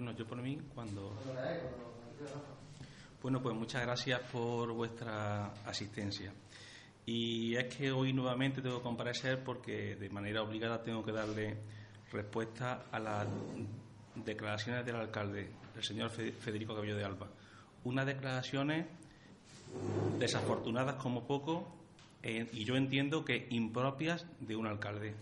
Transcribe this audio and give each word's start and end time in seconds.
Bueno, 0.00 0.16
yo 0.16 0.26
por 0.26 0.40
mí, 0.40 0.58
cuando... 0.74 1.14
Bueno, 3.20 3.42
pues 3.42 3.54
muchas 3.54 3.82
gracias 3.82 4.18
por 4.32 4.72
vuestra 4.72 5.52
asistencia. 5.66 6.32
Y 7.04 7.54
es 7.54 7.76
que 7.76 7.92
hoy 7.92 8.14
nuevamente 8.14 8.62
tengo 8.62 8.78
que 8.78 8.82
comparecer 8.82 9.44
porque 9.44 9.96
de 9.96 10.08
manera 10.08 10.42
obligada 10.42 10.82
tengo 10.82 11.04
que 11.04 11.12
darle 11.12 11.58
respuesta 12.10 12.86
a 12.90 12.98
las 12.98 13.28
declaraciones 14.14 14.86
del 14.86 14.96
alcalde, 14.96 15.50
el 15.76 15.84
señor 15.84 16.08
Federico 16.08 16.74
Cabello 16.74 16.96
de 16.96 17.04
Alba. 17.04 17.28
Unas 17.84 18.06
declaraciones 18.06 18.86
desafortunadas 20.18 20.94
como 20.94 21.26
poco 21.26 21.76
eh, 22.22 22.48
y 22.54 22.64
yo 22.64 22.74
entiendo 22.74 23.22
que 23.22 23.48
impropias 23.50 24.24
de 24.40 24.56
un 24.56 24.66
alcalde. 24.66 25.14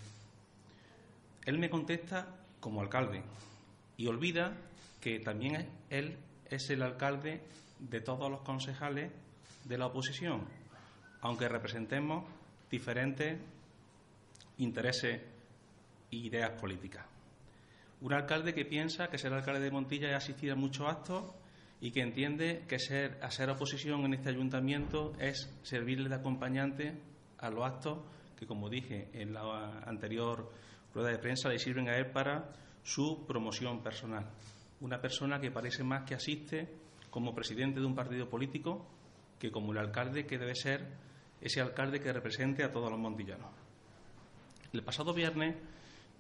Él 1.47 1.59
me 1.59 1.69
contesta 1.69 2.29
como 2.61 2.81
alcalde 2.81 3.25
y 3.97 4.07
olvida 4.07 4.57
que 5.01 5.21
también 5.21 5.69
él 5.91 6.17
es 6.51 6.71
el 6.71 6.83
alcalde 6.83 7.41
de 7.79 8.01
todos 8.01 8.31
los 8.31 8.41
concejales 8.43 9.13
de 9.65 9.79
la 9.79 9.87
oposición, 9.87 10.43
aunque 11.21 11.49
representemos 11.49 12.25
diferentes 12.71 13.39
intereses 14.59 15.21
e 16.11 16.17
ideas 16.17 16.51
políticas. 16.61 17.05
Un 18.01 18.13
alcalde 18.13 18.55
que 18.55 18.65
piensa 18.65 19.09
que 19.09 19.19
ser 19.19 19.33
alcalde 19.33 19.61
de 19.61 19.71
Montilla 19.71 20.11
es 20.11 20.17
asistir 20.17 20.53
a 20.53 20.57
muchos 20.57 20.87
actos 20.87 21.25
y 21.81 21.91
que 21.91 22.01
entiende 22.01 22.65
que 22.69 22.79
ser, 22.79 23.19
hacer 23.23 23.51
oposición 23.51 24.05
en 24.05 24.15
este 24.15 24.31
ayuntamiento 24.31 25.13
es 25.21 25.51
servirle 25.63 26.09
de 26.09 26.17
acompañante 26.17 26.95
a 27.39 27.51
los 27.51 27.65
actos 27.65 27.99
que, 28.37 28.47
como 28.47 28.69
dije 28.69 29.09
en 29.13 29.35
la 29.35 29.83
anterior 29.85 30.51
rueda 30.95 31.11
de 31.11 31.19
prensa, 31.19 31.49
le 31.49 31.59
sirven 31.59 31.89
a 31.89 31.97
él 31.97 32.07
para 32.07 32.53
su 32.83 33.25
promoción 33.27 33.83
personal. 33.83 34.27
Una 34.81 35.01
persona 35.01 35.41
que 35.41 35.51
parece 35.51 35.83
más 35.83 36.05
que 36.05 36.15
asiste 36.15 36.69
como 37.11 37.35
presidente 37.35 37.81
de 37.81 37.87
un 37.87 37.95
partido 37.95 38.29
político 38.29 38.87
que 39.39 39.51
como 39.51 39.73
el 39.73 39.79
alcalde 39.79 40.27
que 40.27 40.39
debe 40.39 40.55
ser 40.55 40.87
ese 41.41 41.61
alcalde 41.61 42.01
que 42.01 42.13
represente 42.13 42.65
a 42.65 42.71
todos 42.71 42.91
los 42.91 42.99
montillanos. 42.99 43.51
El 44.73 44.83
pasado 44.83 45.15
viernes 45.15 45.57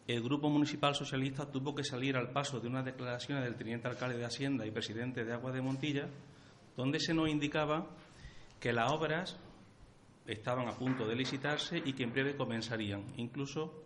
el 0.08 0.22
Grupo 0.22 0.48
Municipal 0.48 0.94
Socialista 0.94 1.44
tuvo 1.52 1.74
que 1.74 1.84
salir 1.84 2.16
al 2.16 2.30
paso 2.30 2.60
de 2.60 2.68
unas 2.68 2.84
declaraciones 2.84 3.44
del 3.44 3.56
teniente 3.56 3.88
alcalde 3.88 4.16
de 4.16 4.24
Hacienda 4.24 4.64
y 4.64 4.70
presidente 4.70 5.22
de 5.22 5.34
Agua 5.34 5.52
de 5.52 5.60
Montilla, 5.60 6.08
donde 6.78 6.98
se 6.98 7.12
nos 7.12 7.28
indicaba 7.28 7.86
que 8.58 8.72
las 8.72 8.90
obras 8.90 9.36
estaban 10.26 10.66
a 10.66 10.72
punto 10.72 11.06
de 11.06 11.14
licitarse 11.14 11.82
y 11.84 11.92
que 11.92 12.04
en 12.04 12.12
breve 12.12 12.36
comenzarían, 12.36 13.02
incluso 13.18 13.84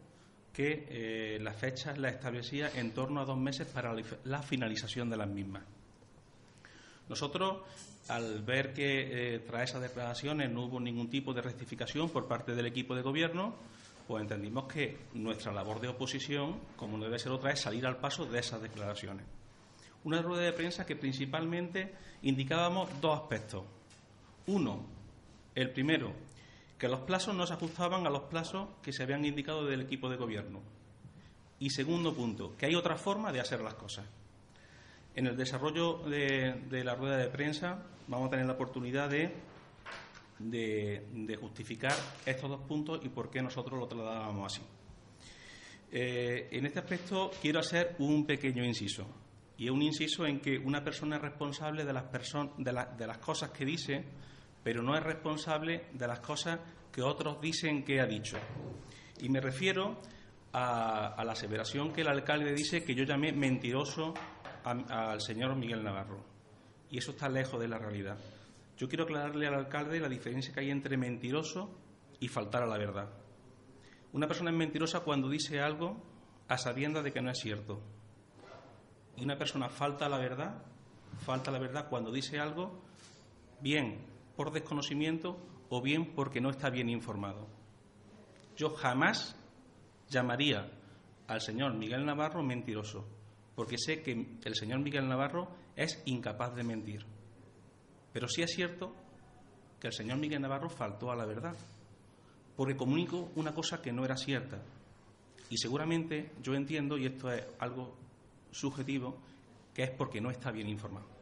que 0.52 0.86
eh, 0.88 1.38
las 1.40 1.56
fechas 1.56 1.98
las 1.98 2.14
establecía 2.14 2.70
en 2.74 2.92
torno 2.92 3.20
a 3.20 3.24
dos 3.24 3.38
meses 3.38 3.66
para 3.66 3.94
la 4.24 4.42
finalización 4.42 5.08
de 5.08 5.16
las 5.16 5.28
mismas. 5.28 5.62
Nosotros, 7.08 7.62
al 8.08 8.42
ver 8.42 8.72
que 8.72 9.34
eh, 9.34 9.38
tras 9.40 9.70
esas 9.70 9.82
declaraciones 9.82 10.50
no 10.50 10.64
hubo 10.64 10.80
ningún 10.80 11.08
tipo 11.08 11.32
de 11.32 11.42
rectificación 11.42 12.10
por 12.10 12.28
parte 12.28 12.54
del 12.54 12.66
equipo 12.66 12.94
de 12.94 13.02
gobierno, 13.02 13.54
pues 14.06 14.22
entendimos 14.22 14.64
que 14.64 14.98
nuestra 15.14 15.52
labor 15.52 15.80
de 15.80 15.88
oposición, 15.88 16.60
como 16.76 16.98
no 16.98 17.04
debe 17.04 17.18
ser 17.18 17.32
otra, 17.32 17.52
es 17.52 17.60
salir 17.60 17.86
al 17.86 17.98
paso 17.98 18.26
de 18.26 18.38
esas 18.38 18.60
declaraciones. 18.60 19.24
Una 20.04 20.20
rueda 20.20 20.42
de 20.42 20.52
prensa 20.52 20.84
que 20.84 20.96
principalmente 20.96 21.94
indicábamos 22.22 22.90
dos 23.00 23.20
aspectos. 23.20 23.64
Uno, 24.46 24.84
el 25.54 25.70
primero, 25.70 26.12
que 26.82 26.88
los 26.88 27.02
plazos 27.02 27.32
no 27.36 27.46
se 27.46 27.52
ajustaban 27.52 28.04
a 28.08 28.10
los 28.10 28.22
plazos 28.22 28.70
que 28.82 28.92
se 28.92 29.04
habían 29.04 29.24
indicado 29.24 29.64
del 29.64 29.82
equipo 29.82 30.10
de 30.10 30.16
gobierno. 30.16 30.60
Y 31.60 31.70
segundo 31.70 32.12
punto, 32.12 32.56
que 32.56 32.66
hay 32.66 32.74
otra 32.74 32.96
forma 32.96 33.30
de 33.30 33.38
hacer 33.38 33.60
las 33.60 33.74
cosas. 33.74 34.04
En 35.14 35.28
el 35.28 35.36
desarrollo 35.36 35.98
de 35.98 36.82
la 36.82 36.96
rueda 36.96 37.18
de 37.18 37.28
prensa 37.28 37.80
vamos 38.08 38.26
a 38.26 38.30
tener 38.30 38.46
la 38.46 38.54
oportunidad 38.54 39.08
de 40.40 41.36
justificar 41.40 41.94
estos 42.26 42.50
dos 42.50 42.62
puntos 42.62 43.00
y 43.04 43.10
por 43.10 43.30
qué 43.30 43.40
nosotros 43.40 43.78
lo 43.78 43.86
trasladábamos 43.86 44.52
así. 44.52 44.62
Eh, 45.92 46.48
en 46.50 46.66
este 46.66 46.80
aspecto 46.80 47.30
quiero 47.40 47.60
hacer 47.60 47.94
un 48.00 48.26
pequeño 48.26 48.64
inciso. 48.64 49.06
Y 49.56 49.66
es 49.66 49.70
un 49.70 49.82
inciso 49.82 50.26
en 50.26 50.40
que 50.40 50.58
una 50.58 50.82
persona 50.82 51.14
es 51.14 51.22
responsable 51.22 51.84
de 51.84 51.92
las, 51.92 52.10
de 52.56 53.06
las 53.06 53.18
cosas 53.18 53.50
que 53.50 53.64
dice, 53.64 54.04
pero 54.62 54.82
no 54.82 54.96
es 54.96 55.02
responsable 55.02 55.86
de 55.92 56.06
las 56.06 56.20
cosas 56.20 56.60
que 56.92 57.02
otros 57.02 57.40
dicen 57.40 57.84
que 57.84 58.00
ha 58.00 58.06
dicho. 58.06 58.36
Y 59.20 59.28
me 59.28 59.40
refiero 59.40 59.98
a, 60.52 61.22
la 61.24 61.32
aseveración 61.32 61.92
que 61.92 62.02
el 62.02 62.08
alcalde 62.08 62.52
dice 62.52 62.84
que 62.84 62.94
yo 62.94 63.04
llamé 63.04 63.32
mentiroso 63.32 64.14
al 64.64 65.20
señor 65.20 65.56
Miguel 65.56 65.82
Navarro. 65.82 66.24
Y 66.90 66.98
eso 66.98 67.12
está 67.12 67.28
lejos 67.28 67.58
de 67.58 67.68
la 67.68 67.78
realidad. 67.78 68.18
Yo 68.76 68.88
quiero 68.88 69.04
aclararle 69.04 69.46
al 69.46 69.54
alcalde 69.54 69.98
la 69.98 70.08
diferencia 70.08 70.52
que 70.52 70.60
hay 70.60 70.70
entre 70.70 70.96
mentiroso 70.96 71.70
y 72.20 72.28
faltar 72.28 72.62
a 72.62 72.66
la 72.66 72.78
verdad. 72.78 73.08
Una 74.12 74.26
persona 74.26 74.50
es 74.50 74.56
mentirosa 74.56 75.00
cuando 75.00 75.28
dice 75.28 75.60
algo 75.60 76.02
a 76.48 76.58
sabiendas 76.58 77.02
de 77.02 77.12
que 77.12 77.22
no 77.22 77.30
es 77.30 77.38
cierto. 77.38 77.80
Y 79.16 79.24
una 79.24 79.38
persona 79.38 79.68
falta 79.68 80.08
la 80.08 80.18
verdad, 80.18 80.62
falta 81.24 81.50
a 81.50 81.52
la 81.52 81.58
verdad 81.58 81.88
cuando 81.88 82.12
dice 82.12 82.38
algo, 82.38 82.82
bien 83.60 84.11
por 84.42 84.50
desconocimiento 84.50 85.38
o 85.68 85.80
bien 85.80 86.16
porque 86.16 86.40
no 86.40 86.50
está 86.50 86.68
bien 86.68 86.88
informado. 86.88 87.46
Yo 88.56 88.70
jamás 88.70 89.36
llamaría 90.08 90.68
al 91.28 91.40
señor 91.40 91.74
Miguel 91.74 92.04
Navarro 92.04 92.42
mentiroso, 92.42 93.06
porque 93.54 93.78
sé 93.78 94.02
que 94.02 94.40
el 94.42 94.54
señor 94.56 94.80
Miguel 94.80 95.08
Navarro 95.08 95.46
es 95.76 96.02
incapaz 96.06 96.56
de 96.56 96.64
mentir. 96.64 97.06
Pero 98.12 98.26
sí 98.26 98.42
es 98.42 98.50
cierto 98.50 98.92
que 99.78 99.86
el 99.86 99.92
señor 99.92 100.18
Miguel 100.18 100.42
Navarro 100.42 100.68
faltó 100.68 101.12
a 101.12 101.16
la 101.16 101.24
verdad, 101.24 101.56
porque 102.56 102.76
comunicó 102.76 103.30
una 103.36 103.54
cosa 103.54 103.80
que 103.80 103.92
no 103.92 104.04
era 104.04 104.16
cierta. 104.16 104.60
Y 105.50 105.56
seguramente 105.56 106.32
yo 106.42 106.54
entiendo, 106.54 106.98
y 106.98 107.06
esto 107.06 107.30
es 107.30 107.46
algo 107.60 107.94
subjetivo, 108.50 109.16
que 109.72 109.84
es 109.84 109.90
porque 109.90 110.20
no 110.20 110.32
está 110.32 110.50
bien 110.50 110.68
informado. 110.68 111.21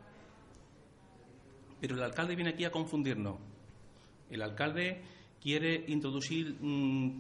Pero 1.81 1.97
el 1.97 2.03
alcalde 2.03 2.35
viene 2.35 2.51
aquí 2.51 2.65
a 2.65 2.71
confundirnos. 2.71 3.37
El 4.31 4.43
alcalde 4.43 5.03
quiere 5.41 5.85
introducir 5.89 6.59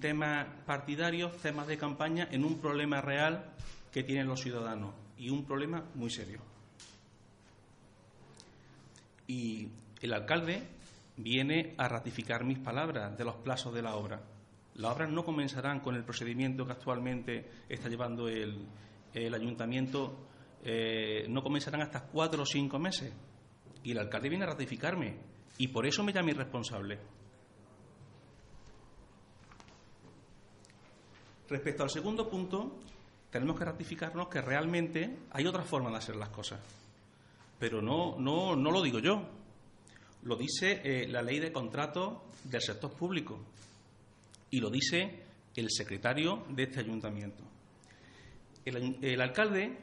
temas 0.00 0.46
partidarios, 0.66 1.36
temas 1.38 1.66
de 1.66 1.78
campaña, 1.78 2.28
en 2.30 2.44
un 2.44 2.58
problema 2.58 3.00
real 3.00 3.52
que 3.90 4.02
tienen 4.02 4.28
los 4.28 4.40
ciudadanos 4.40 4.94
y 5.16 5.30
un 5.30 5.44
problema 5.44 5.84
muy 5.94 6.10
serio. 6.10 6.40
Y 9.26 9.68
el 10.00 10.12
alcalde 10.12 10.62
viene 11.16 11.74
a 11.78 11.88
ratificar 11.88 12.44
mis 12.44 12.58
palabras 12.58 13.16
de 13.16 13.24
los 13.24 13.36
plazos 13.36 13.74
de 13.74 13.82
la 13.82 13.96
obra. 13.96 14.20
Las 14.74 14.92
obras 14.92 15.10
no 15.10 15.24
comenzarán 15.24 15.80
con 15.80 15.94
el 15.94 16.04
procedimiento 16.04 16.64
que 16.64 16.72
actualmente 16.72 17.50
está 17.68 17.88
llevando 17.88 18.28
el, 18.28 18.66
ayuntamiento, 19.14 20.16
eh, 20.64 21.26
no 21.28 21.42
comenzarán 21.42 21.82
hasta 21.82 22.02
cuatro 22.02 22.42
o 22.42 22.46
cinco 22.46 22.78
meses. 22.78 23.12
Y 23.82 23.92
el 23.92 23.98
alcalde 23.98 24.28
viene 24.28 24.44
a 24.44 24.48
ratificarme. 24.48 25.16
Y 25.58 25.68
por 25.68 25.86
eso 25.86 26.02
me 26.02 26.12
llama 26.12 26.30
irresponsable. 26.30 26.98
Respecto 31.48 31.82
al 31.82 31.90
segundo 31.90 32.28
punto, 32.28 32.78
tenemos 33.30 33.58
que 33.58 33.64
ratificarnos 33.64 34.28
que 34.28 34.40
realmente 34.40 35.18
hay 35.30 35.46
otra 35.46 35.62
forma 35.62 35.90
de 35.90 35.96
hacer 35.96 36.16
las 36.16 36.28
cosas 36.28 36.60
pero 37.60 37.82
no, 37.82 38.18
no, 38.18 38.56
no 38.56 38.70
lo 38.72 38.82
digo 38.82 38.98
yo. 38.98 39.22
Lo 40.22 40.34
dice 40.34 40.80
eh, 40.82 41.06
la 41.06 41.22
ley 41.22 41.38
de 41.38 41.52
contrato 41.52 42.24
del 42.44 42.62
sector 42.62 42.90
público 42.90 43.38
y 44.50 44.60
lo 44.60 44.70
dice 44.70 45.22
el 45.54 45.70
secretario 45.70 46.44
de 46.48 46.64
este 46.64 46.80
ayuntamiento. 46.80 47.44
El 48.64 49.20
alcalde, 49.20 49.78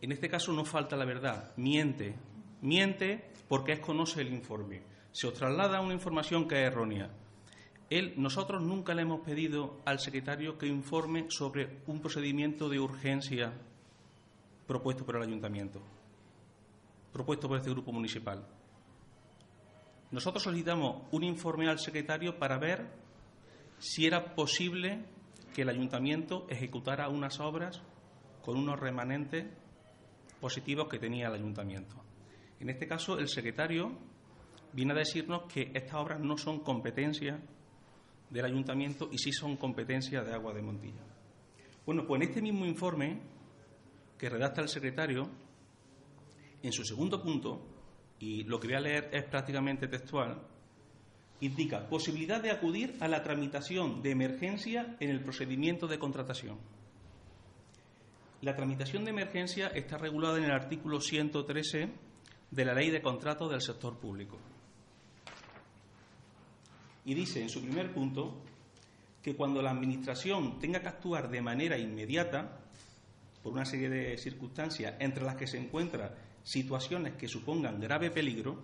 en 0.00 0.12
este 0.12 0.28
caso, 0.28 0.52
no 0.52 0.64
falta 0.64 0.96
la 0.96 1.04
verdad, 1.04 1.52
miente, 1.56 2.14
miente 2.62 3.30
porque 3.48 3.80
conoce 3.80 4.22
el 4.22 4.32
informe. 4.32 4.82
Se 5.12 5.26
os 5.26 5.34
traslada 5.34 5.82
una 5.82 5.94
información 5.94 6.48
que 6.48 6.62
es 6.62 6.72
errónea. 6.72 7.10
Nosotros 8.16 8.62
nunca 8.62 8.94
le 8.94 9.02
hemos 9.02 9.20
pedido 9.20 9.82
al 9.84 10.00
secretario 10.00 10.56
que 10.56 10.66
informe 10.66 11.26
sobre 11.28 11.82
un 11.86 12.00
procedimiento 12.00 12.70
de 12.70 12.80
urgencia 12.80 13.52
propuesto 14.66 15.04
por 15.04 15.16
el 15.16 15.22
ayuntamiento 15.22 15.82
propuesto 17.12 17.46
por 17.46 17.58
este 17.58 17.70
grupo 17.70 17.92
municipal. 17.92 18.44
Nosotros 20.10 20.42
solicitamos 20.42 21.02
un 21.12 21.24
informe 21.24 21.68
al 21.68 21.78
secretario 21.78 22.38
para 22.38 22.58
ver 22.58 22.86
si 23.78 24.06
era 24.06 24.34
posible 24.34 25.04
que 25.54 25.62
el 25.62 25.68
ayuntamiento 25.68 26.46
ejecutara 26.48 27.08
unas 27.08 27.38
obras 27.40 27.82
con 28.42 28.56
unos 28.56 28.80
remanentes 28.80 29.46
positivos 30.40 30.88
que 30.88 30.98
tenía 30.98 31.28
el 31.28 31.34
ayuntamiento. 31.34 31.94
En 32.62 32.70
este 32.70 32.86
caso, 32.86 33.18
el 33.18 33.26
secretario 33.26 33.90
viene 34.72 34.92
a 34.92 34.96
decirnos 34.96 35.52
que 35.52 35.72
estas 35.74 35.94
obras 35.94 36.20
no 36.20 36.38
son 36.38 36.60
competencia 36.60 37.40
del 38.30 38.44
ayuntamiento 38.44 39.08
y 39.10 39.18
sí 39.18 39.32
son 39.32 39.56
competencia 39.56 40.22
de 40.22 40.32
Agua 40.32 40.54
de 40.54 40.62
Montilla. 40.62 41.02
Bueno, 41.84 42.06
pues 42.06 42.22
en 42.22 42.28
este 42.28 42.40
mismo 42.40 42.64
informe 42.64 43.20
que 44.16 44.30
redacta 44.30 44.60
el 44.60 44.68
secretario, 44.68 45.28
en 46.62 46.72
su 46.72 46.84
segundo 46.84 47.20
punto, 47.20 47.66
y 48.20 48.44
lo 48.44 48.60
que 48.60 48.68
voy 48.68 48.76
a 48.76 48.80
leer 48.80 49.10
es 49.12 49.24
prácticamente 49.24 49.88
textual, 49.88 50.40
indica 51.40 51.88
posibilidad 51.88 52.40
de 52.40 52.52
acudir 52.52 52.96
a 53.00 53.08
la 53.08 53.24
tramitación 53.24 54.02
de 54.02 54.12
emergencia 54.12 54.96
en 55.00 55.10
el 55.10 55.20
procedimiento 55.20 55.88
de 55.88 55.98
contratación. 55.98 56.58
La 58.40 58.54
tramitación 58.54 59.04
de 59.04 59.10
emergencia 59.10 59.66
está 59.74 59.98
regulada 59.98 60.38
en 60.38 60.44
el 60.44 60.52
artículo 60.52 61.00
113 61.00 62.11
de 62.52 62.64
la 62.66 62.74
Ley 62.74 62.90
de 62.90 63.00
Contratos 63.00 63.50
del 63.50 63.62
Sector 63.62 63.96
Público. 63.96 64.38
Y 67.06 67.14
dice 67.14 67.42
en 67.42 67.48
su 67.48 67.62
primer 67.62 67.92
punto 67.92 68.42
que 69.22 69.34
cuando 69.34 69.62
la 69.62 69.70
Administración 69.70 70.58
tenga 70.60 70.80
que 70.80 70.88
actuar 70.88 71.30
de 71.30 71.40
manera 71.40 71.78
inmediata, 71.78 72.60
por 73.42 73.54
una 73.54 73.64
serie 73.64 73.88
de 73.88 74.18
circunstancias 74.18 74.94
entre 75.00 75.24
las 75.24 75.36
que 75.36 75.46
se 75.46 75.58
encuentran 75.58 76.10
situaciones 76.44 77.14
que 77.14 77.26
supongan 77.26 77.80
grave 77.80 78.10
peligro, 78.10 78.62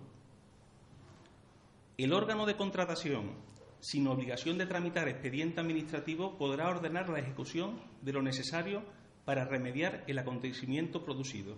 el 1.97 2.13
órgano 2.13 2.45
de 2.45 2.55
contratación, 2.55 3.31
sin 3.79 4.07
obligación 4.07 4.57
de 4.57 4.67
tramitar 4.67 5.09
expediente 5.09 5.59
administrativo, 5.59 6.37
podrá 6.37 6.69
ordenar 6.69 7.09
la 7.09 7.19
ejecución 7.19 7.81
de 8.01 8.13
lo 8.13 8.21
necesario 8.21 8.83
para 9.25 9.45
remediar 9.45 10.03
el 10.07 10.19
acontecimiento 10.19 11.03
producido, 11.03 11.57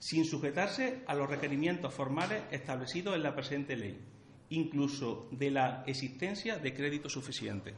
sin 0.00 0.24
sujetarse 0.24 1.04
a 1.06 1.14
los 1.14 1.28
requerimientos 1.28 1.92
formales 1.92 2.42
establecidos 2.50 3.14
en 3.14 3.22
la 3.22 3.34
presente 3.34 3.76
ley, 3.76 4.00
incluso 4.48 5.28
de 5.30 5.50
la 5.50 5.84
existencia 5.86 6.56
de 6.58 6.74
crédito 6.74 7.10
suficiente. 7.10 7.74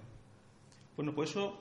Bueno, 0.97 1.13
pues 1.15 1.31
eso, 1.31 1.61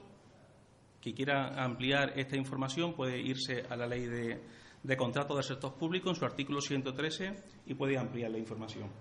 que 1.02 1.16
quiera 1.16 1.64
ampliar 1.64 2.14
esta 2.16 2.38
información 2.38 2.94
puede 2.94 3.20
irse 3.20 3.64
a 3.70 3.76
la 3.76 3.88
ley 3.88 4.06
de, 4.06 4.40
de 4.84 4.98
contratos 4.98 5.36
del 5.36 5.46
sector 5.46 5.74
público 5.74 6.10
en 6.10 6.16
su 6.16 6.26
artículo 6.26 6.62
113 6.62 7.36
y 7.66 7.74
puede 7.74 7.98
ampliar 7.98 8.30
la 8.30 8.38
información. 8.38 8.92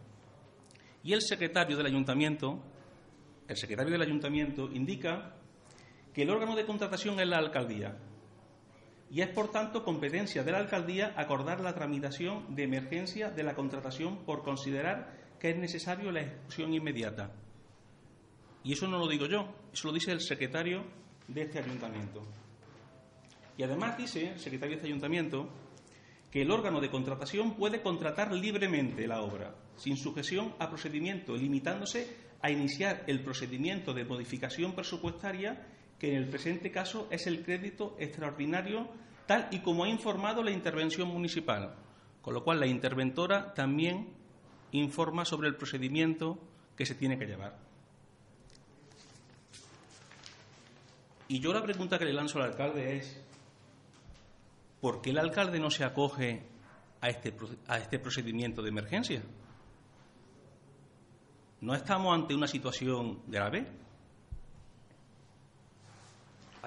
Y 1.05 1.13
el 1.13 1.21
secretario 1.21 1.77
del 1.77 1.87
ayuntamiento, 1.87 2.59
el 3.47 3.57
secretario 3.57 3.93
del 3.93 4.03
ayuntamiento 4.03 4.71
indica 4.73 5.37
que 6.15 6.23
el 6.23 6.31
órgano 6.31 6.57
de 6.57 6.65
contratación 6.65 7.21
es 7.21 7.29
la 7.29 7.37
alcaldía 7.37 7.99
y 9.11 9.23
es 9.23 9.29
por 9.29 9.51
tanto 9.51 9.85
competencia 9.85 10.45
de 10.45 10.53
la 10.53 10.59
alcaldía 10.59 11.13
acordar 11.17 11.61
la 11.61 11.75
tramitación 11.75 12.55
de 12.55 12.63
emergencia 12.63 13.31
de 13.31 13.43
la 13.43 13.55
contratación 13.55 14.25
por 14.25 14.43
considerar 14.43 15.19
que 15.41 15.51
es 15.51 15.57
necesario 15.57 16.13
la 16.13 16.21
ejecución 16.21 16.73
inmediata. 16.73 17.33
Y 18.63 18.73
eso 18.73 18.87
no 18.87 18.99
lo 18.99 19.09
digo 19.09 19.27
yo, 19.27 19.53
eso 19.73 19.89
lo 19.89 19.95
dice 19.95 20.13
el 20.13 20.21
secretario 20.21 20.85
de 21.27 21.43
este 21.43 21.59
ayuntamiento. 21.59 22.23
Y 23.57 23.63
además 23.63 23.99
dice 23.99 24.31
el 24.31 24.39
secretario 24.39 24.73
de 24.73 24.77
este 24.77 24.89
ayuntamiento 24.89 25.49
que 26.31 26.43
el 26.43 26.51
órgano 26.51 26.81
de 26.81 26.91
contratación 26.91 27.57
puede 27.57 27.83
contratar 27.83 28.33
libremente 28.33 29.07
la 29.09 29.23
obra, 29.23 29.55
sin 29.77 29.97
sujeción 29.97 30.55
a 30.59 30.69
procedimiento, 30.69 31.35
limitándose 31.35 32.17
a 32.43 32.51
iniciar 32.51 33.03
el 33.07 33.23
procedimiento 33.23 33.93
de 33.93 34.05
modificación 34.05 34.75
presupuestaria, 34.75 35.67
que 36.01 36.09
en 36.09 36.17
el 36.17 36.29
presente 36.29 36.73
caso 36.73 37.07
es 37.11 37.27
el 37.27 37.45
crédito 37.45 37.95
extraordinario, 38.01 38.89
tal 39.27 39.49
y 39.51 39.61
como 39.61 39.85
ha 39.85 39.89
informado 39.89 40.43
la 40.43 40.51
intervención 40.51 41.09
municipal, 41.09 41.75
con 42.23 42.33
lo 42.33 42.43
cual 42.43 42.59
la 42.59 42.67
interventora 42.67 43.53
también 43.53 44.09
informa 44.73 45.27
sobre 45.27 45.49
el 45.49 45.57
procedimiento 45.57 46.39
que 46.75 46.87
se 46.87 46.95
tiene 46.95 47.19
que 47.19 47.27
llevar. 47.27 47.59
Y 51.29 51.39
yo 51.39 51.53
la 51.53 51.63
pregunta 51.63 51.99
que 51.99 52.07
le 52.07 52.15
lanzo 52.15 52.39
al 52.39 52.51
alcalde 52.51 52.97
es, 52.97 53.23
¿por 54.81 55.03
qué 55.03 55.11
el 55.11 55.19
alcalde 55.19 55.61
no 55.61 55.71
se 55.71 55.85
acoge 55.85 56.43
a 57.03 57.11
este, 57.11 57.35
a 57.69 57.77
este 57.77 57.99
procedimiento 57.99 58.63
de 58.63 58.71
emergencia? 58.71 59.23
¿No 61.61 61.75
estamos 61.75 62.15
ante 62.15 62.35
una 62.35 62.47
situación 62.47 63.21
grave? 63.27 63.90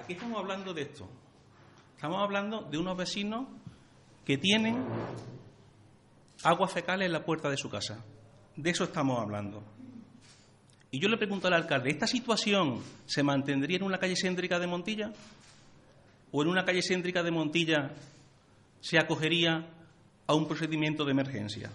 Aquí 0.04 0.12
estamos 0.12 0.38
hablando 0.38 0.74
de 0.74 0.82
esto. 0.82 1.08
Estamos 1.94 2.22
hablando 2.22 2.60
de 2.60 2.76
unos 2.76 2.94
vecinos 2.94 3.46
que 4.26 4.36
tienen 4.36 4.84
aguas 6.42 6.70
fecales 6.70 7.06
en 7.06 7.12
la 7.14 7.24
puerta 7.24 7.48
de 7.48 7.56
su 7.56 7.70
casa. 7.70 8.04
De 8.54 8.68
eso 8.68 8.84
estamos 8.84 9.18
hablando. 9.18 9.64
Y 10.90 11.00
yo 11.00 11.08
le 11.08 11.16
pregunto 11.16 11.46
al 11.48 11.54
alcalde, 11.54 11.88
¿esta 11.88 12.06
situación 12.06 12.82
se 13.06 13.22
mantendría 13.22 13.78
en 13.78 13.84
una 13.84 13.96
calle 13.96 14.14
céntrica 14.14 14.58
de 14.58 14.66
Montilla? 14.66 15.10
¿O 16.32 16.42
en 16.42 16.48
una 16.48 16.66
calle 16.66 16.82
céntrica 16.82 17.22
de 17.22 17.30
Montilla 17.30 17.92
se 18.82 18.98
acogería 18.98 19.70
a 20.26 20.34
un 20.34 20.46
procedimiento 20.46 21.06
de 21.06 21.12
emergencia? 21.12 21.70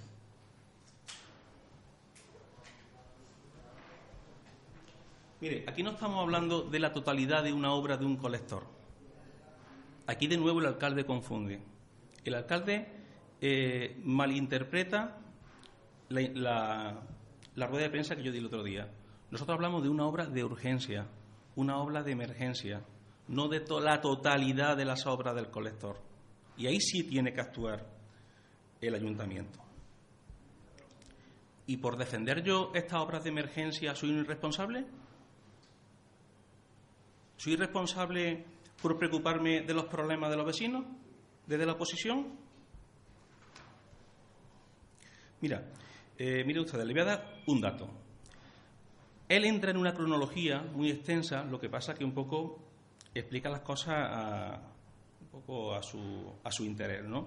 Mire, 5.42 5.64
aquí 5.68 5.84
no 5.84 5.92
estamos 5.92 6.22
hablando 6.22 6.64
de 6.64 6.80
la 6.80 6.92
totalidad 6.92 7.44
de 7.44 7.54
una 7.54 7.72
obra 7.72 7.96
de 7.96 8.06
un 8.06 8.18
colector. 8.18 8.64
Aquí 10.06 10.28
de 10.28 10.38
nuevo 10.38 10.60
el 10.60 10.66
alcalde 10.66 11.06
confunde. 11.06 11.62
El 12.26 12.34
alcalde 12.34 12.88
eh, 13.40 14.02
malinterpreta 14.04 15.18
la, 16.10 17.00
rueda 17.56 17.84
de 17.84 17.90
prensa 17.90 18.16
que 18.16 18.24
yo 18.24 18.32
di 18.32 18.40
el 18.40 18.48
otro 18.48 18.64
día. 18.64 18.92
Nosotros 19.32 19.56
hablamos 19.56 19.84
de 19.84 19.90
una 19.90 20.06
obra 20.06 20.26
de 20.26 20.44
urgencia, 20.44 21.08
una 21.56 21.78
obra 21.78 22.04
de 22.04 22.12
emergencia, 22.12 22.82
no 23.28 23.48
de 23.48 23.64
la 23.82 24.02
totalidad 24.02 24.76
de 24.76 24.86
las 24.86 25.06
obras 25.06 25.36
del 25.36 25.50
colector. 25.50 26.02
Y 26.58 26.68
ahí 26.68 26.82
sí 26.82 27.04
tiene 27.04 27.32
que 27.32 27.40
actuar 27.40 27.86
el 28.82 28.96
ayuntamiento. 28.96 29.60
¿Y 31.68 31.78
por 31.78 31.98
defender 31.98 32.44
yo 32.44 32.72
estas 32.74 33.00
obras 33.00 33.24
de 33.24 33.30
emergencia 33.30 33.96
soy 33.96 34.10
un 34.10 34.20
irresponsable? 34.20 34.86
¿Soy 37.40 37.56
responsable 37.56 38.44
por 38.82 38.98
preocuparme 38.98 39.62
de 39.62 39.74
los 39.74 39.86
problemas 39.86 40.30
de 40.30 40.36
los 40.36 40.46
vecinos 40.46 40.84
desde 41.48 41.66
la 41.66 41.72
oposición? 41.72 42.38
Mira, 45.40 45.64
eh, 46.18 46.44
mire 46.46 46.60
ustedes, 46.60 46.86
le 46.86 46.92
voy 46.92 47.02
a 47.02 47.06
dar 47.06 47.42
un 47.48 47.62
dato. 47.62 47.88
Él 49.30 49.46
entra 49.46 49.72
en 49.72 49.78
una 49.78 49.94
cronología 49.94 50.64
muy 50.64 50.92
extensa, 50.92 51.46
lo 51.46 51.62
que 51.62 51.70
pasa 51.70 51.94
que 51.94 52.04
un 52.04 52.14
poco 52.14 52.60
explica 53.16 53.50
las 53.50 53.62
cosas 53.62 53.96
a, 53.96 54.62
un 55.22 55.28
poco 55.30 55.74
a 55.74 55.82
su, 55.82 56.34
a 56.44 56.52
su 56.52 56.66
interés, 56.66 57.06
¿no? 57.06 57.26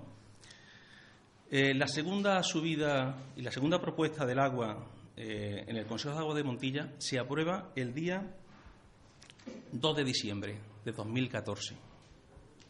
Eh, 1.51 1.73
la 1.73 1.89
segunda 1.89 2.43
subida 2.43 3.17
y 3.35 3.41
la 3.41 3.51
segunda 3.51 3.81
propuesta 3.81 4.27
del 4.27 4.41
agua 4.41 4.91
eh, 5.17 5.65
en 5.67 5.77
el 5.79 5.87
Consejo 5.87 6.15
de 6.15 6.21
Agua 6.21 6.35
de 6.35 6.45
Montilla 6.45 6.93
se 6.99 7.19
aprueba 7.19 7.73
el 7.77 7.95
día 7.95 8.37
2 9.73 9.97
de 9.97 10.05
diciembre 10.05 10.61
de 10.85 10.93
2014. 10.93 11.77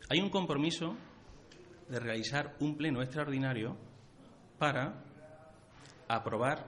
Hay 0.09 0.21
un 0.21 0.31
compromiso 0.31 0.97
de 1.89 1.99
realizar 1.99 2.57
un 2.61 2.77
pleno 2.77 3.03
extraordinario 3.03 3.77
para 4.59 5.05
aprobar 6.09 6.67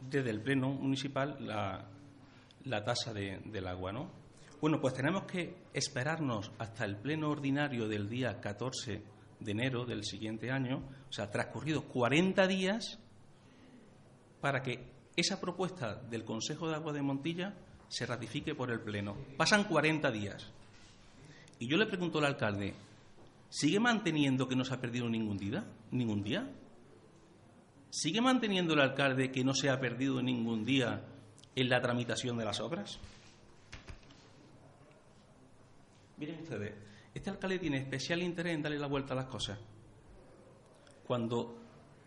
desde 0.00 0.30
el 0.30 0.42
pleno 0.42 0.70
municipal 0.70 1.36
la, 1.40 1.88
la 2.64 2.84
tasa 2.84 3.12
del 3.12 3.66
agua, 3.66 3.92
¿no? 3.92 4.10
Bueno, 4.60 4.80
pues 4.80 4.94
tenemos 4.94 5.24
que 5.24 5.56
esperarnos 5.74 6.50
hasta 6.58 6.84
el 6.84 6.96
pleno 6.96 7.28
ordinario 7.28 7.86
del 7.86 8.08
día 8.08 8.40
14 8.40 9.02
de 9.40 9.50
enero 9.50 9.84
del 9.84 10.04
siguiente 10.04 10.50
año, 10.50 10.78
o 11.08 11.12
sea, 11.12 11.30
transcurridos 11.30 11.84
40 11.84 12.46
días, 12.46 12.98
para 14.40 14.62
que 14.62 14.90
esa 15.16 15.40
propuesta 15.40 15.94
del 15.94 16.24
Consejo 16.24 16.68
de 16.68 16.76
Agua 16.76 16.92
de 16.92 17.02
Montilla 17.02 17.54
se 17.94 18.06
ratifique 18.06 18.56
por 18.56 18.72
el 18.72 18.80
Pleno. 18.80 19.16
Pasan 19.36 19.64
40 19.64 20.10
días. 20.10 20.50
Y 21.60 21.68
yo 21.68 21.76
le 21.76 21.86
pregunto 21.86 22.18
al 22.18 22.24
alcalde, 22.24 22.74
¿sigue 23.48 23.78
manteniendo 23.78 24.48
que 24.48 24.56
no 24.56 24.64
se 24.64 24.74
ha 24.74 24.80
perdido 24.80 25.08
ningún 25.08 25.38
día? 25.38 25.64
¿Ningún 25.92 26.24
día? 26.24 26.50
¿Sigue 27.90 28.20
manteniendo 28.20 28.74
el 28.74 28.80
alcalde 28.80 29.30
que 29.30 29.44
no 29.44 29.54
se 29.54 29.70
ha 29.70 29.78
perdido 29.78 30.20
ningún 30.20 30.64
día 30.64 31.04
en 31.54 31.68
la 31.68 31.80
tramitación 31.80 32.36
de 32.36 32.44
las 32.44 32.58
obras? 32.58 32.98
Miren 36.16 36.42
ustedes, 36.42 36.74
este 37.14 37.30
alcalde 37.30 37.60
tiene 37.60 37.78
especial 37.78 38.24
interés 38.24 38.54
en 38.54 38.62
darle 38.62 38.80
la 38.80 38.88
vuelta 38.88 39.12
a 39.12 39.18
las 39.18 39.26
cosas. 39.26 39.56
Cuando 41.06 41.60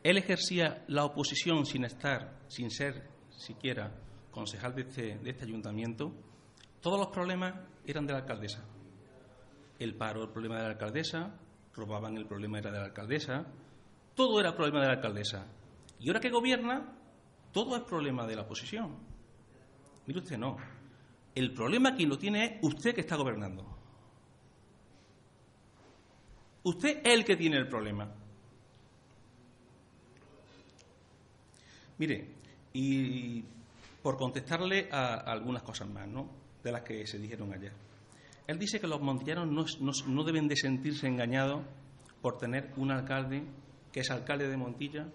él 0.04 0.18
ejercía 0.18 0.84
la 0.90 1.06
oposición 1.06 1.66
sin 1.66 1.86
estar, 1.86 2.42
sin 2.50 2.72
ser 2.72 3.08
siquiera 3.30 3.90
concejal 4.38 4.76
de 4.76 4.84
este, 4.84 5.18
de 5.18 5.32
este 5.32 5.46
ayuntamiento, 5.46 6.14
todos 6.80 7.00
los 7.00 7.08
problemas 7.08 7.56
eran 7.88 8.06
de 8.06 8.14
la 8.14 8.20
alcaldesa. 8.20 8.64
El 9.80 9.96
paro, 9.96 10.22
el 10.22 10.30
problema 10.30 10.58
de 10.58 10.62
la 10.62 10.70
alcaldesa, 10.70 11.40
robaban, 11.74 12.16
el 12.18 12.28
problema 12.28 12.60
era 12.60 12.70
de 12.70 12.78
la 12.78 12.86
alcaldesa, 12.86 13.48
todo 14.14 14.40
era 14.40 14.56
problema 14.56 14.82
de 14.82 14.86
la 14.86 14.94
alcaldesa. 14.94 15.48
Y 16.00 16.08
ahora 16.10 16.20
que 16.20 16.30
gobierna, 16.30 16.86
todo 17.52 17.76
es 17.76 17.82
problema 17.82 18.28
de 18.28 18.36
la 18.36 18.44
oposición. 18.44 18.96
Mire 20.06 20.20
usted, 20.20 20.38
no. 20.38 20.56
El 21.34 21.52
problema 21.56 21.96
quien 21.96 22.10
lo 22.10 22.20
tiene 22.20 22.46
es 22.46 22.52
usted 22.62 22.94
que 22.94 23.02
está 23.02 23.16
gobernando. 23.16 23.66
Usted 26.62 27.02
es 27.04 27.12
el 27.12 27.26
que 27.26 27.36
tiene 27.36 27.58
el 27.58 27.68
problema. 27.68 28.08
Mire, 31.98 32.36
y 32.74 33.44
por 34.08 34.16
contestarle 34.16 34.88
a, 34.90 35.16
algunas 35.16 35.64
cosas 35.64 35.90
más, 35.90 36.08
¿no? 36.08 36.30
De 36.64 36.72
las 36.72 36.82
que 36.84 37.06
se 37.06 37.20
dijeron 37.20 37.52
ayer. 37.52 37.74
Él 38.48 38.58
dice 38.58 38.80
que 38.80 38.88
los 38.88 39.02
montillanos 39.02 39.82
no, 39.82 40.24
deben 40.24 40.48
de 40.48 40.56
sentirse 40.56 41.08
engañados 41.08 41.66
por 42.22 42.38
tener 42.38 42.72
un 42.78 42.90
alcalde 42.92 43.44
que 43.92 44.00
es 44.00 44.10
alcalde 44.10 44.48
de 44.48 44.56
Montilla 44.56 45.10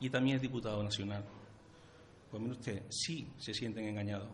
y 0.00 0.08
también 0.08 0.36
es 0.36 0.42
diputado 0.42 0.82
nacional. 0.82 1.22
Pues 2.30 2.42
mire 2.42 2.54
usted, 2.54 2.82
sí 2.88 3.30
se 3.36 3.52
sienten 3.52 3.84
engañados, 3.84 4.30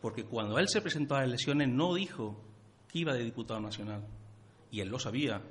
porque 0.00 0.22
cuando 0.22 0.56
él 0.60 0.68
se 0.68 0.80
presentó 0.80 1.16
a 1.16 1.22
las 1.22 1.26
elecciones 1.26 1.68
no 1.68 1.92
dijo 1.92 2.40
que 2.86 3.00
iba 3.00 3.12
de 3.14 3.24
diputado 3.24 3.58
nacional, 3.60 4.06
y 4.70 4.78
él 4.78 4.90
lo 4.90 5.00
sabía, 5.00 5.42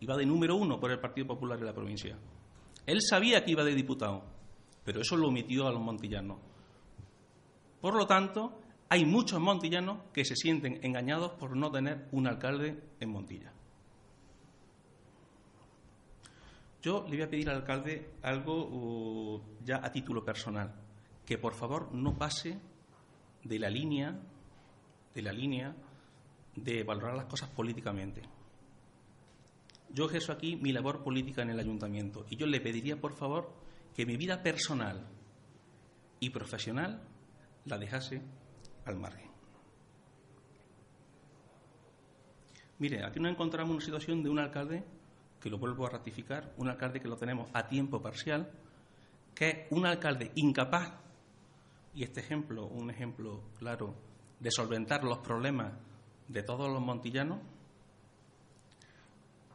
iba 0.00 0.16
de 0.16 0.24
número 0.24 0.56
uno 0.56 0.80
por 0.80 0.90
el 0.90 0.98
Partido 0.98 1.26
Popular 1.26 1.58
de 1.58 1.66
la 1.66 1.74
provincia. 1.74 2.16
Él 2.86 3.02
sabía 3.02 3.44
que 3.44 3.50
iba 3.50 3.64
de 3.64 3.74
diputado, 3.74 4.24
pero 4.82 5.02
eso 5.02 5.14
lo 5.18 5.28
omitió 5.28 5.68
a 5.68 5.72
los 5.72 5.82
montillanos. 5.82 6.48
Por 7.80 7.94
lo 7.94 8.06
tanto, 8.06 8.60
hay 8.88 9.04
muchos 9.04 9.40
montillanos 9.40 9.98
que 10.12 10.24
se 10.24 10.36
sienten 10.36 10.80
engañados 10.82 11.32
por 11.32 11.56
no 11.56 11.70
tener 11.70 12.08
un 12.12 12.26
alcalde 12.26 12.82
en 13.00 13.10
Montilla. 13.10 13.52
Yo 16.82 17.04
le 17.04 17.16
voy 17.16 17.22
a 17.22 17.30
pedir 17.30 17.50
al 17.50 17.56
alcalde 17.56 18.14
algo 18.22 18.64
uh, 18.64 19.42
ya 19.64 19.84
a 19.84 19.92
título 19.92 20.24
personal, 20.24 20.74
que 21.26 21.38
por 21.38 21.54
favor 21.54 21.92
no 21.92 22.16
pase 22.16 22.58
de 23.44 23.58
la 23.58 23.70
línea 23.70 24.18
de 25.14 25.22
la 25.22 25.32
línea 25.32 25.74
de 26.56 26.82
valorar 26.84 27.14
las 27.14 27.26
cosas 27.26 27.48
políticamente. 27.50 28.22
Yo 29.92 30.06
ejerzo 30.06 30.32
aquí 30.32 30.56
mi 30.56 30.72
labor 30.72 31.02
política 31.02 31.42
en 31.42 31.50
el 31.50 31.58
ayuntamiento 31.58 32.24
y 32.30 32.36
yo 32.36 32.46
le 32.46 32.60
pediría 32.60 33.00
por 33.00 33.12
favor 33.14 33.52
que 33.94 34.06
mi 34.06 34.16
vida 34.16 34.42
personal 34.42 35.06
y 36.20 36.30
profesional 36.30 37.02
la 37.64 37.78
dejase 37.78 38.22
al 38.84 38.96
margen. 38.96 39.30
Mire, 42.78 43.04
aquí 43.04 43.20
nos 43.20 43.32
encontramos 43.32 43.72
una 43.76 43.84
situación 43.84 44.22
de 44.22 44.30
un 44.30 44.38
alcalde, 44.38 44.82
que 45.38 45.50
lo 45.50 45.58
vuelvo 45.58 45.86
a 45.86 45.90
ratificar, 45.90 46.54
un 46.56 46.68
alcalde 46.68 47.00
que 47.00 47.08
lo 47.08 47.16
tenemos 47.16 47.50
a 47.52 47.66
tiempo 47.66 48.00
parcial, 48.00 48.50
que 49.34 49.48
es 49.48 49.56
un 49.70 49.86
alcalde 49.86 50.32
incapaz, 50.34 50.92
y 51.94 52.04
este 52.04 52.20
ejemplo, 52.20 52.66
un 52.66 52.90
ejemplo 52.90 53.42
claro, 53.58 53.94
de 54.38 54.50
solventar 54.50 55.04
los 55.04 55.18
problemas 55.18 55.74
de 56.28 56.42
todos 56.42 56.70
los 56.70 56.80
montillanos, 56.80 57.40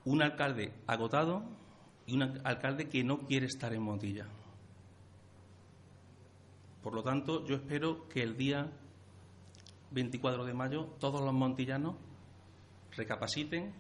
un 0.03 0.21
alcalde 0.21 0.71
agotado 0.85 1.43
y 2.05 2.15
un 2.15 2.23
alcalde 2.45 2.89
que 2.89 3.03
no 3.03 3.19
quiere 3.25 3.47
estar 3.47 3.73
en 3.73 3.81
Montilla. 3.81 4.27
Por 6.85 6.93
lo 6.93 7.01
tanto, 7.01 7.43
yo 7.47 7.55
espero 7.55 8.07
que 8.07 8.21
el 8.21 8.37
día 8.37 8.71
24 9.89 10.45
de 10.45 10.53
mayo 10.53 10.83
todos 10.99 11.19
los 11.19 11.33
montillanos 11.33 11.95
recapaciten 12.95 13.73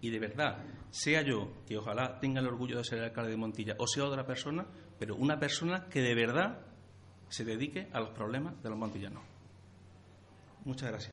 y 0.00 0.10
de 0.10 0.18
verdad, 0.18 0.64
sea 0.90 1.22
yo, 1.22 1.52
que 1.64 1.78
ojalá 1.78 2.18
tenga 2.18 2.40
el 2.40 2.48
orgullo 2.48 2.78
de 2.78 2.82
ser 2.82 3.04
alcalde 3.04 3.30
de 3.30 3.36
Montilla, 3.36 3.76
o 3.78 3.86
sea 3.86 4.04
otra 4.04 4.26
persona, 4.26 4.66
pero 4.98 5.14
una 5.14 5.38
persona 5.38 5.86
que 5.88 6.02
de 6.02 6.12
verdad 6.16 6.66
se 7.28 7.44
dedique 7.44 7.88
a 7.92 8.00
los 8.00 8.10
problemas 8.10 8.60
de 8.60 8.68
los 8.68 8.76
montillanos. 8.76 9.22
Muchas 10.64 10.90
gracias. 10.90 11.08